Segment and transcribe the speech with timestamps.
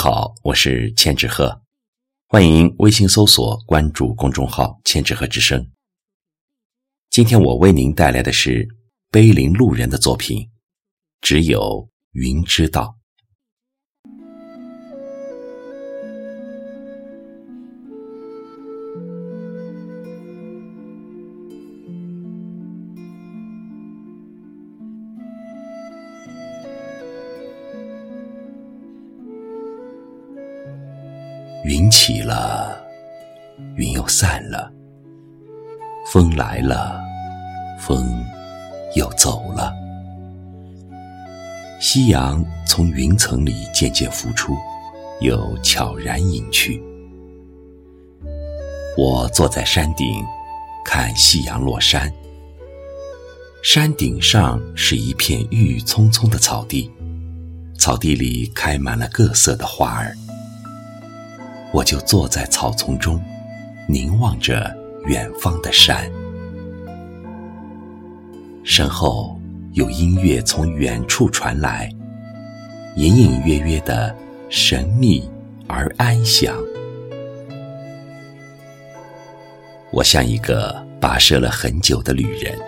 [0.00, 1.60] 好，我是千纸鹤，
[2.28, 5.72] 欢迎微信搜索关注公众号“千纸鹤之声”。
[7.10, 8.64] 今天我为您带来的是
[9.10, 10.40] 碑林路人的作品
[11.20, 12.82] 《只有云知道》。
[31.68, 32.82] 云起了，
[33.76, 34.72] 云又散了；
[36.10, 36.98] 风来了，
[37.78, 38.24] 风
[38.94, 39.70] 又走了。
[41.78, 44.56] 夕阳从云层里渐渐浮出，
[45.20, 46.82] 又悄然隐去。
[48.96, 50.24] 我坐在山顶，
[50.82, 52.10] 看夕阳落山。
[53.62, 56.90] 山顶上是一片郁郁葱葱的草地，
[57.78, 60.16] 草地里开满了各色的花儿。
[61.72, 63.22] 我就坐在草丛中，
[63.86, 64.74] 凝望着
[65.06, 66.10] 远方的山。
[68.64, 69.38] 身后
[69.72, 71.90] 有音乐从远处传来，
[72.96, 74.14] 隐隐约约的
[74.48, 75.28] 神秘
[75.66, 76.54] 而安详。
[79.90, 82.58] 我像一个跋涉了很久的旅人，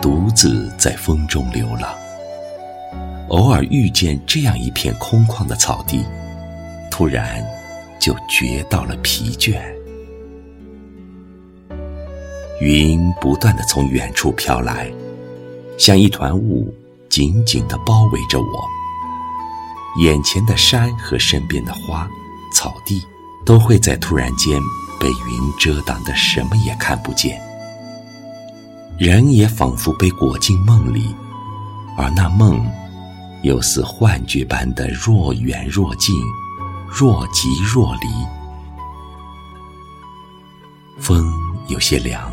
[0.00, 1.94] 独自在风中流浪。
[3.28, 6.04] 偶尔遇见这样一片空旷的草地，
[6.90, 7.44] 突然。
[8.00, 9.60] 就觉到了疲倦。
[12.60, 14.92] 云不断的从远处飘来，
[15.78, 16.72] 像一团雾，
[17.08, 18.64] 紧紧的包围着我。
[20.02, 22.08] 眼前的山和身边的花、
[22.52, 23.02] 草地，
[23.44, 24.58] 都会在突然间
[25.00, 27.40] 被云遮挡的什么也看不见。
[28.98, 31.14] 人也仿佛被裹进梦里，
[31.96, 32.64] 而那梦，
[33.42, 36.14] 又似幻觉般的若远若近。
[36.96, 38.06] 若即若离，
[40.96, 41.28] 风
[41.66, 42.32] 有些凉，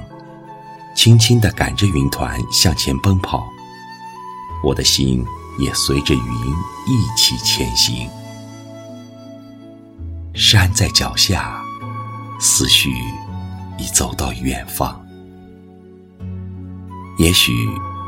[0.96, 3.44] 轻轻地赶着云团向前奔跑，
[4.64, 5.26] 我的心
[5.58, 6.22] 也随着云
[6.86, 8.08] 一起前行。
[10.36, 11.60] 山在脚下，
[12.40, 12.94] 思绪
[13.80, 15.04] 已走到远方。
[17.18, 17.52] 也许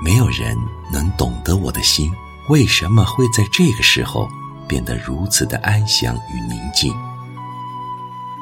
[0.03, 0.55] 没有人
[0.91, 2.11] 能懂得我的心
[2.47, 4.29] 为什么会在这个时候。
[4.67, 6.93] 变得如此的安详与宁静，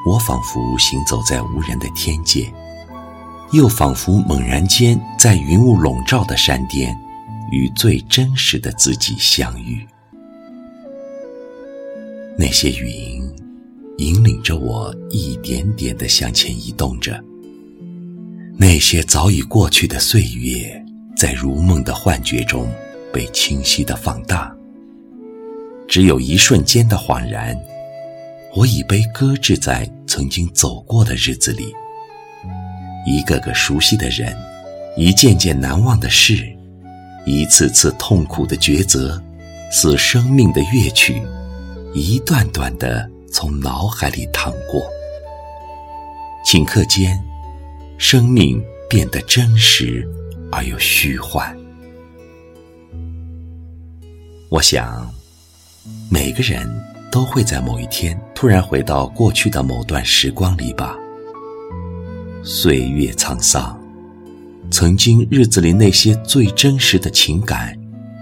[0.06, 2.52] 我仿佛行走在无人的天界，
[3.52, 6.96] 又仿佛猛然间在云雾笼罩的山巅，
[7.50, 9.86] 与最真实的自己相遇。
[12.38, 13.22] 那些云
[13.98, 17.22] 引领着我一点点的向前移动着，
[18.56, 20.84] 那些早已过去的岁月，
[21.16, 22.66] 在如梦的幻觉中
[23.12, 24.52] 被清晰的放大。
[25.92, 27.54] 只有一瞬间的恍然，
[28.54, 31.66] 我已被搁置在曾经走过的日子里。
[33.06, 34.34] 一个个熟悉的人，
[34.96, 36.50] 一件件难忘的事，
[37.26, 39.22] 一次次痛苦的抉择，
[39.70, 41.20] 似生命的乐曲，
[41.92, 44.82] 一段段的从脑海里淌过。
[46.46, 47.22] 顷刻间，
[47.98, 50.08] 生命变得真实
[50.50, 51.54] 而又虚幻。
[54.48, 55.21] 我想。
[56.08, 56.68] 每个人
[57.10, 60.96] 都会在某一天突然回到过去的某段时光里吧。
[62.44, 63.80] 岁月沧桑，
[64.70, 67.76] 曾经日子里那些最真实的情感，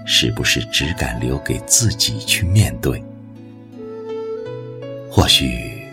[0.06, 3.02] 是不是只敢留给自己去面对？
[5.10, 5.86] 或许，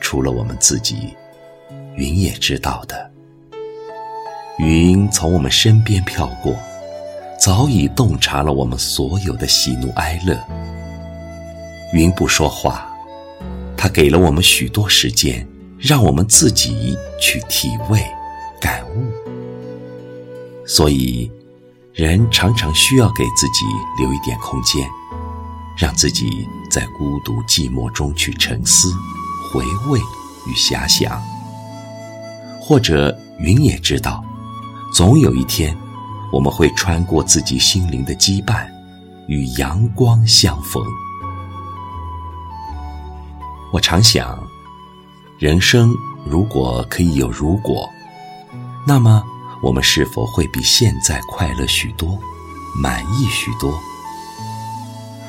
[0.00, 1.14] 除了我们自己，
[1.96, 3.10] 云也知道的。
[4.58, 6.54] 云从我们身边飘过，
[7.40, 10.38] 早已洞察了我们所有的喜怒哀乐。
[11.92, 12.86] 云不说话，
[13.76, 15.46] 它给了我们许多时间，
[15.78, 18.04] 让我们自己去体味、
[18.60, 19.04] 感悟。
[20.66, 21.30] 所以，
[21.94, 23.64] 人常常需要给自己
[23.98, 24.86] 留一点空间，
[25.78, 28.92] 让自己在孤独寂寞中去沉思、
[29.50, 29.98] 回味
[30.46, 31.18] 与遐想。
[32.60, 34.22] 或者，云也知道，
[34.92, 35.74] 总有一天，
[36.30, 38.68] 我们会穿过自己心灵的羁绊，
[39.26, 40.84] 与阳光相逢。
[43.70, 44.42] 我常想，
[45.38, 45.94] 人生
[46.24, 47.86] 如果可以有如果，
[48.86, 49.22] 那么
[49.62, 52.18] 我们是否会比现在快乐许多，
[52.80, 53.78] 满意许多？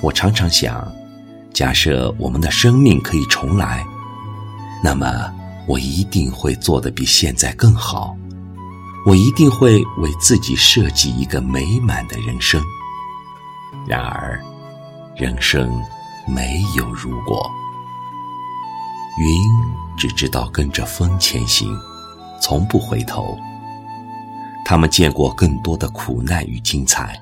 [0.02, 0.90] 我常常想，
[1.54, 3.86] 假设我们的生命可以重来，
[4.82, 5.06] 那么
[5.68, 8.16] 我一定会做得比现在更好，
[9.06, 12.64] 我一定会为自己设计一个美满的人生。
[13.86, 14.42] 然而，
[15.18, 15.70] 人生
[16.26, 17.52] 没有如果。
[19.20, 19.42] 云
[19.98, 21.78] 只知道跟着风前行，
[22.40, 23.38] 从不回头。
[24.64, 27.20] 他们见过更多的苦难与精彩，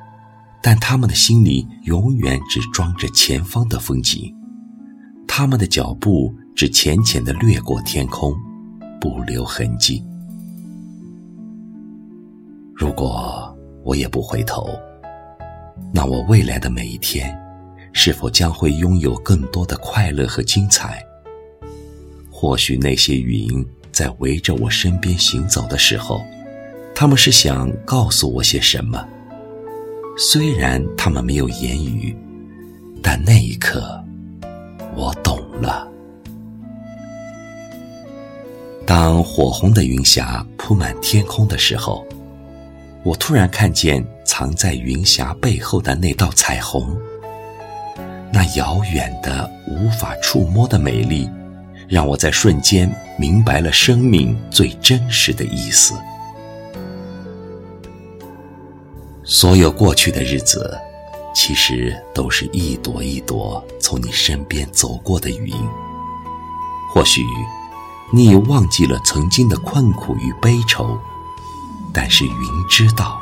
[0.61, 4.31] 但他们的心里永远只装着前方的风景。
[5.27, 8.35] 他们的脚步只浅浅的掠过天空，
[9.01, 10.03] 不留痕迹。
[12.75, 14.69] 如果我也不回头，
[15.91, 17.35] 那我未来的每一天，
[17.91, 21.01] 是否将会拥有更多的快乐和精彩？
[22.39, 26.23] 或许那些云在围着我身边行走的时候，
[26.93, 29.03] 他们是想告诉我些什么？
[30.19, 32.15] 虽然他们没有言语，
[33.01, 33.99] 但那一刻，
[34.95, 35.87] 我懂了。
[38.85, 42.05] 当火红的云霞铺满天空的时候，
[43.01, 46.95] 我突然看见藏在云霞背后的那道彩虹，
[48.31, 51.27] 那遥远的、无法触摸的美丽。
[51.87, 55.93] 让我在瞬间明白了生命最真实的意思。
[59.23, 60.77] 所有过去的日子，
[61.33, 65.53] 其实都是一朵一朵从你身边走过的云。
[66.93, 67.21] 或许
[68.13, 70.97] 你已忘记了曾经的困苦与悲愁，
[71.93, 73.19] 但是云知道，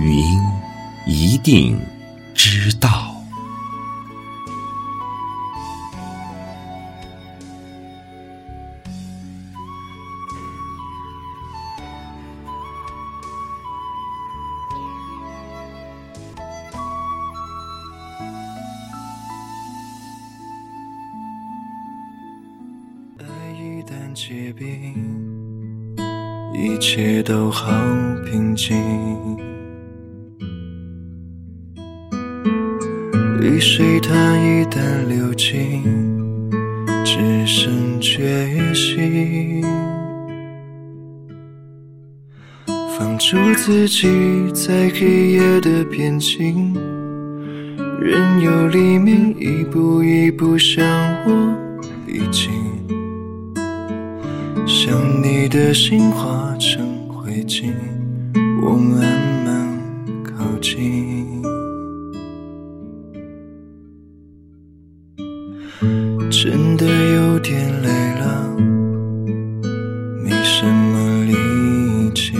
[0.00, 0.24] 云
[1.06, 1.80] 一定
[2.34, 3.13] 知道。
[24.26, 24.94] 结冰，
[26.54, 27.70] 一切都好
[28.24, 28.74] 平静。
[33.42, 35.82] 雨水它一旦流尽，
[37.04, 39.62] 只剩决心。
[42.96, 44.08] 放逐自己
[44.54, 46.72] 在黑夜的边境，
[48.00, 50.82] 任由黎明一步一步向
[51.26, 51.54] 我
[52.06, 52.63] 逼近。
[54.66, 57.72] 想你的心化成灰烬，
[58.62, 59.00] 我慢
[59.44, 59.78] 慢
[60.22, 61.42] 靠近。
[66.30, 68.56] 真的有点累了，
[70.22, 71.32] 没什么力
[72.14, 72.34] 气，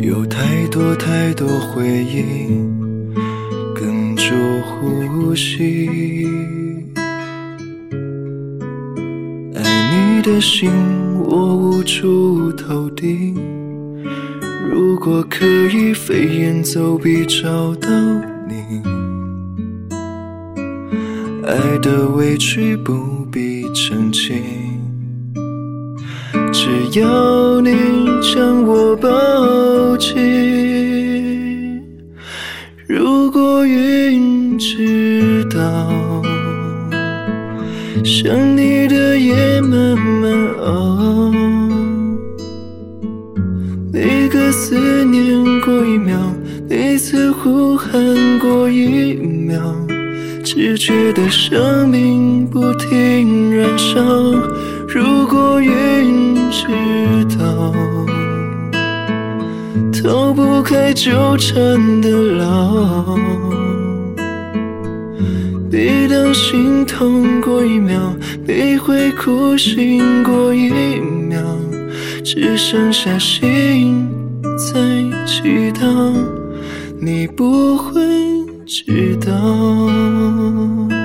[0.00, 2.50] 有太多太多回忆
[3.74, 6.63] 哽住呼吸。
[10.24, 10.70] 的心
[11.22, 13.34] 我无处投递，
[14.70, 17.90] 如果可以飞檐走壁找到
[18.48, 18.80] 你，
[21.46, 24.42] 爱的委屈不必澄清，
[26.50, 27.70] 只要你
[28.22, 30.16] 将我抱紧。
[32.86, 35.60] 如果云知道。
[38.04, 40.30] 想你的夜慢慢
[40.60, 41.32] 熬，
[43.90, 46.18] 每个思念过一秒，
[46.68, 47.90] 每次呼喊
[48.40, 49.58] 过一秒，
[50.44, 54.02] 只觉得生命不停燃烧。
[54.86, 56.66] 如果云知
[57.38, 57.72] 道，
[59.90, 63.18] 逃不开纠缠的牢。
[65.74, 68.14] 每当心痛过一秒，
[68.46, 71.42] 你会哭醒过一秒，
[72.22, 74.08] 只剩下心
[74.56, 74.78] 在
[75.26, 76.14] 祈祷，
[77.00, 78.00] 你不会
[78.64, 81.03] 知道。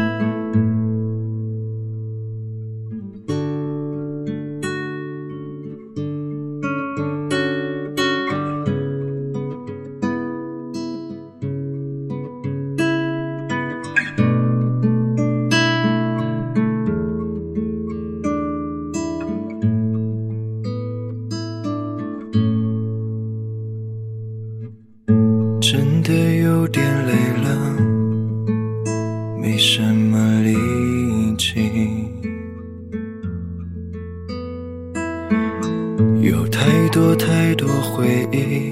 [36.22, 38.72] 有太多太多回忆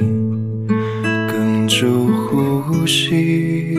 [1.27, 3.77] 跟着呼吸。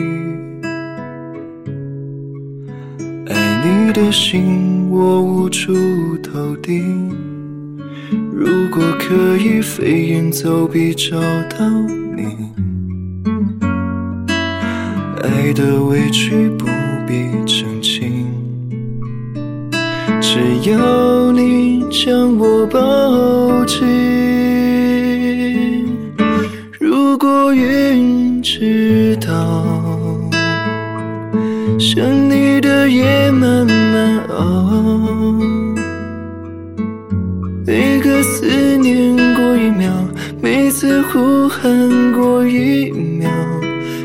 [3.27, 5.71] 爱你的心我无处
[6.23, 6.81] 投递，
[8.33, 11.69] 如果可以飞檐走壁找到
[12.15, 12.25] 你。
[15.21, 16.65] 爱的委屈不
[17.07, 17.78] 必澄。
[20.31, 20.37] 只
[20.69, 23.79] 要你将我抱紧，
[26.79, 29.65] 如果云知道，
[31.79, 34.93] 想你的夜慢慢熬，
[37.65, 38.45] 每个思
[38.77, 39.91] 念过一秒，
[40.43, 43.27] 每次呼喊过一秒。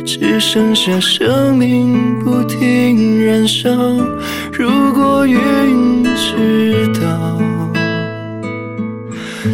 [0.05, 3.71] 只剩下生命不停燃烧。
[4.53, 7.41] 如果云知道，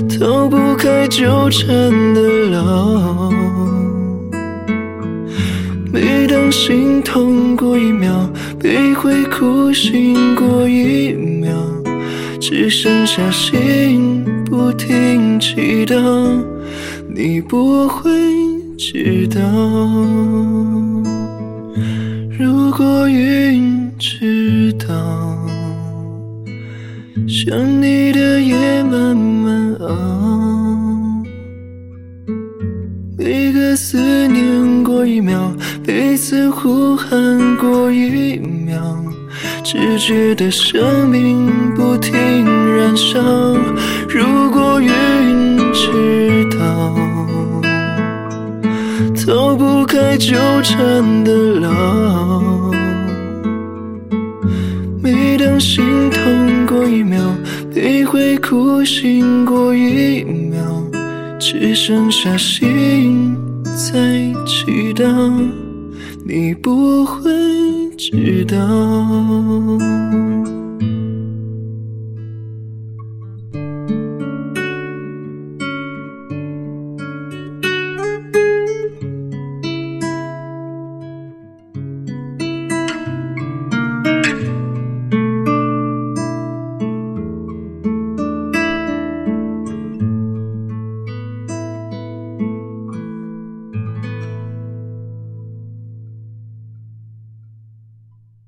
[0.08, 1.68] 逃不开纠缠
[2.14, 3.30] 的牢。
[5.92, 8.28] 每当心痛过一秒，
[8.58, 11.52] 悲会哭醒过一秒，
[12.40, 15.96] 只剩下心不停祈祷，
[17.08, 18.10] 你不会。
[18.82, 19.38] 知道，
[22.38, 24.86] 如果云知道，
[27.28, 31.22] 想你的夜慢慢熬，
[33.18, 35.52] 每个思念过一秒，
[35.84, 38.80] 彼此呼喊过一秒，
[39.62, 41.46] 只觉得生命
[41.76, 42.14] 不停
[42.74, 43.20] 燃烧。
[44.08, 47.09] 如果云知道。
[49.30, 52.72] 逃不开纠缠的牢。
[55.00, 57.20] 每当心痛过一秒，
[57.72, 60.60] 悲会哭醒过一秒，
[61.38, 64.00] 只剩下心在
[64.44, 65.06] 祈祷，
[66.24, 67.30] 你不会
[67.96, 68.58] 知道。